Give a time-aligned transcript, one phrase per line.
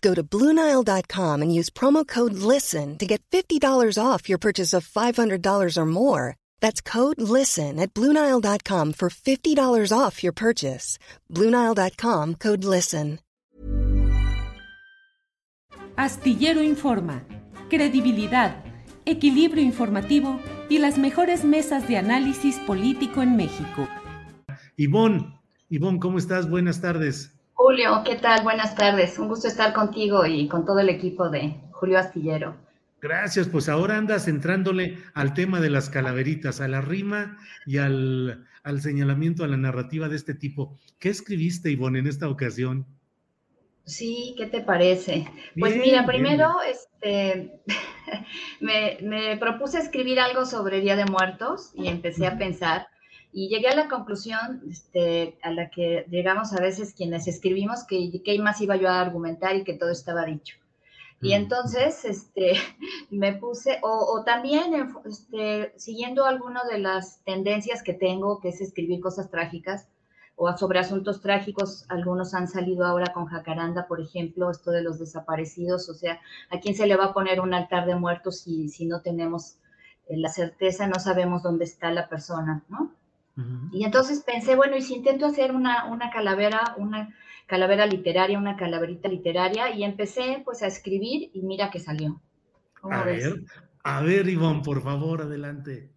[0.00, 3.60] Go to Bluenile.com and use promo code LISTEN to get $50
[4.00, 6.36] off your purchase of $500 or more.
[6.60, 10.98] That's code LISTEN at Bluenile.com for $50 off your purchase.
[11.32, 13.18] Bluenile.com code LISTEN.
[15.98, 17.24] Astillero Informa,
[17.68, 18.62] credibilidad,
[19.04, 23.88] equilibrio informativo y las mejores mesas de análisis político en México.
[24.76, 26.48] Ivonne, Ivonne, ¿cómo estás?
[26.48, 27.32] Buenas tardes.
[27.68, 28.44] Julio, ¿qué tal?
[28.44, 29.18] Buenas tardes.
[29.18, 32.56] Un gusto estar contigo y con todo el equipo de Julio Astillero.
[33.02, 38.46] Gracias, pues ahora andas entrándole al tema de las calaveritas, a la rima y al,
[38.62, 40.78] al señalamiento, a la narrativa de este tipo.
[40.98, 42.86] ¿Qué escribiste, Ivonne, en esta ocasión?
[43.84, 45.26] Sí, ¿qué te parece?
[45.60, 47.60] Pues mira, primero este,
[48.60, 52.86] me, me propuse escribir algo sobre Día de Muertos y empecé a pensar
[53.32, 58.22] y llegué a la conclusión este, a la que llegamos a veces quienes escribimos que
[58.24, 60.56] qué más iba yo a argumentar y que todo estaba dicho.
[61.20, 62.52] Y entonces este,
[63.10, 64.72] me puse, o, también
[65.04, 69.88] este, siguiendo alguna de las tendencias que tengo, que es escribir cosas trágicas,
[70.40, 75.00] o sobre asuntos trágicos, algunos han salido ahora con Jacaranda, por ejemplo, esto de los
[75.00, 78.68] desaparecidos, o sea, ¿a quién se le va a poner un altar de muertos si,
[78.68, 79.56] si no tenemos
[80.08, 82.94] eh, la certeza, no sabemos dónde está la persona, ¿no?
[83.72, 87.14] Y entonces pensé, bueno, y si intento hacer una, una calavera, una
[87.46, 92.20] calavera literaria, una calaverita literaria, y empecé pues a escribir y mira que salió.
[92.82, 93.44] A ver,
[93.84, 95.90] a ver, Ivonne, por favor, adelante.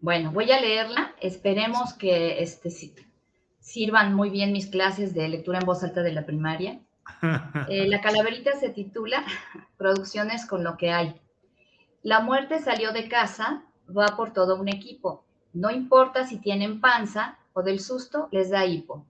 [0.00, 1.14] Bueno, voy a leerla.
[1.20, 2.70] Esperemos que este,
[3.58, 6.80] sirvan muy bien mis clases de lectura en voz alta de la primaria.
[7.68, 9.24] Eh, la calaverita se titula
[9.76, 11.20] Producciones con lo que hay.
[12.02, 17.38] La muerte salió de casa, va por todo un equipo no importa si tienen panza
[17.52, 19.04] o del susto les da hipo.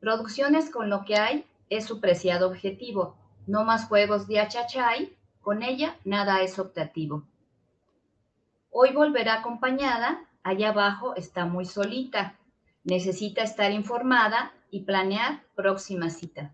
[0.00, 3.16] Producciones con lo que hay es su preciado objetivo.
[3.46, 7.24] No más juegos de achachay, con ella nada es optativo.
[8.70, 12.36] Hoy volverá acompañada, allá abajo está muy solita.
[12.84, 16.52] Necesita estar informada y planear próxima cita.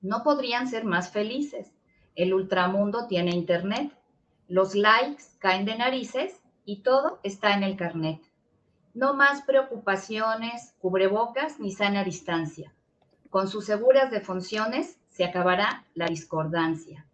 [0.00, 1.72] No podrían ser más felices.
[2.14, 3.92] El ultramundo tiene internet.
[4.48, 8.20] Los likes caen de narices y todo está en el carnet.
[8.92, 12.74] No más preocupaciones, cubrebocas ni sana distancia.
[13.30, 17.06] Con sus seguras defunciones se acabará la discordancia.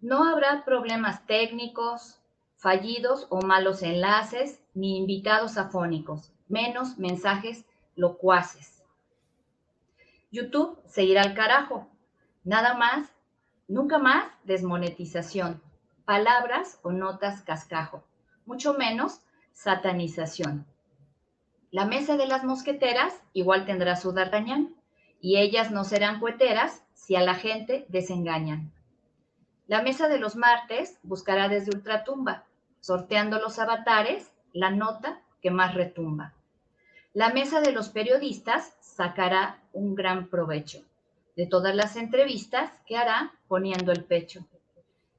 [0.00, 2.18] No habrá problemas técnicos,
[2.56, 8.82] fallidos o malos enlaces, ni invitados afónicos, menos mensajes locuaces.
[10.32, 11.90] YouTube se irá al carajo.
[12.42, 13.12] Nada más,
[13.68, 15.60] nunca más desmonetización.
[16.06, 18.02] Palabras o notas cascajo
[18.46, 19.20] mucho menos
[19.52, 20.66] satanización.
[21.70, 24.74] La mesa de las mosqueteras igual tendrá su d'Artagnan,
[25.20, 28.72] y ellas no serán cueteras si a la gente desengañan.
[29.66, 32.44] La mesa de los martes buscará desde ultratumba,
[32.80, 36.32] sorteando los avatares, la nota que más retumba.
[37.12, 40.84] La mesa de los periodistas sacará un gran provecho
[41.36, 44.46] de todas las entrevistas que hará poniendo el pecho.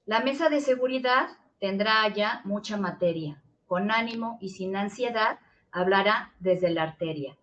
[0.06, 3.42] La mesa de seguridad tendrá allá mucha materia.
[3.66, 5.40] Con ánimo y sin ansiedad
[5.72, 7.38] hablará desde la arteria.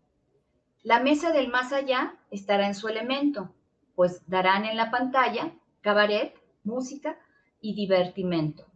[0.82, 3.54] La mesa del más allá estará en su elemento,
[3.94, 7.18] pues darán en la pantalla cabaret, música
[7.60, 8.66] y divertimento.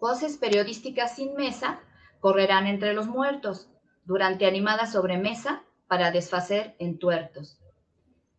[0.00, 1.80] Voces periodísticas sin mesa
[2.20, 3.68] correrán entre los muertos
[4.04, 7.58] durante animada sobremesa para desfacer entuertos.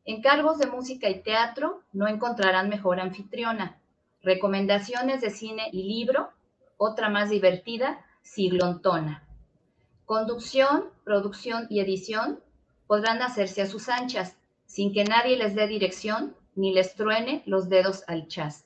[0.06, 3.79] Encargos de música y teatro no encontrarán mejor anfitriona
[4.22, 6.32] recomendaciones de cine y libro
[6.82, 9.28] otra más divertida, siglontona.
[10.06, 12.40] Conducción, producción y edición
[12.88, 17.68] podrán hacerse a sus anchas, sin que nadie les dé dirección ni les truene los
[17.68, 18.66] dedos al chas.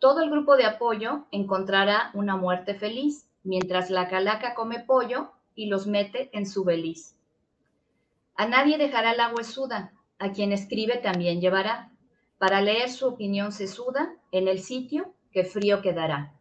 [0.00, 5.66] Todo el grupo de apoyo encontrará una muerte feliz, mientras la calaca come pollo y
[5.66, 7.16] los mete en su beliz.
[8.34, 11.92] A nadie dejará la huesuda, a quien escribe también llevará,
[12.38, 16.34] para leer su opinión sesuda en el sitio que frío quedará.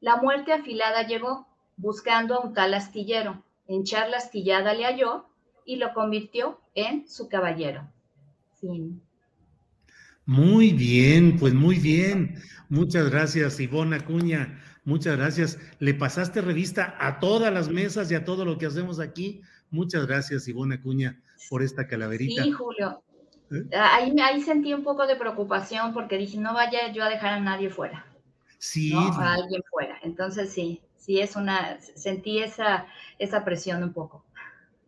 [0.00, 1.46] La muerte afilada llegó,
[1.76, 5.26] buscando a un tal astillero, en charla astillada le halló
[5.64, 7.88] y lo convirtió en su caballero.
[8.60, 9.02] Fin.
[10.26, 12.36] Muy bien, pues muy bien.
[12.68, 14.60] Muchas gracias, Ivona Acuña.
[14.84, 15.58] Muchas gracias.
[15.78, 19.42] Le pasaste revista a todas las mesas y a todo lo que hacemos aquí.
[19.70, 22.42] Muchas gracias, Ivona Acuña, por esta calaverita.
[22.42, 23.02] Sí, Julio.
[23.50, 23.76] ¿Eh?
[23.76, 27.40] Ahí, ahí sentí un poco de preocupación porque dije, no vaya yo a dejar a
[27.40, 28.06] nadie fuera.
[28.58, 28.92] Sí.
[28.94, 29.98] A alguien fuera.
[30.02, 32.86] Entonces sí, sí es una, sentí esa,
[33.18, 34.24] esa presión un poco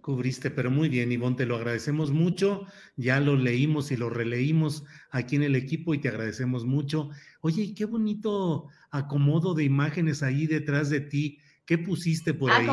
[0.02, 2.66] cubriste, pero muy bien, Ivonne, te lo agradecemos mucho.
[2.96, 7.10] Ya lo leímos y lo releímos aquí en el equipo y te agradecemos mucho.
[7.40, 11.38] Oye, qué bonito acomodo de imágenes ahí detrás de ti.
[11.64, 12.68] ¿Qué pusiste por ah, ahí?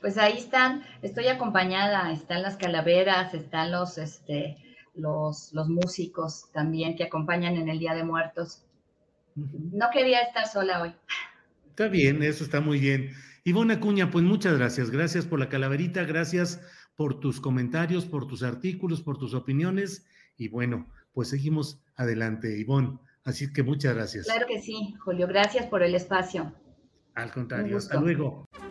[0.00, 4.56] Pues ahí están, estoy acompañada, están las calaveras, están los, este,
[4.94, 8.64] los, los músicos también que acompañan en el Día de Muertos.
[9.34, 10.94] No quería estar sola hoy.
[11.70, 13.12] Está bien, eso está muy bien.
[13.44, 14.90] Ivona Acuña, pues muchas gracias.
[14.90, 16.60] Gracias por la calaverita, gracias
[16.96, 20.06] por tus comentarios, por tus artículos, por tus opiniones.
[20.36, 22.98] Y bueno, pues seguimos adelante, Ivonne.
[23.24, 24.26] Así que muchas gracias.
[24.26, 25.26] Claro que sí, Julio.
[25.26, 26.52] Gracias por el espacio.
[27.14, 28.48] Al contrario, hasta luego.